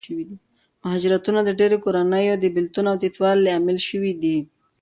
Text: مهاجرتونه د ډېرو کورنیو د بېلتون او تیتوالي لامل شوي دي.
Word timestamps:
مهاجرتونه 0.81 1.39
د 1.43 1.49
ډېرو 1.59 1.77
کورنیو 1.83 2.35
د 2.39 2.45
بېلتون 2.55 2.85
او 2.91 2.97
تیتوالي 3.03 3.41
لامل 3.47 3.77
شوي 3.87 4.13
دي. 4.21 4.37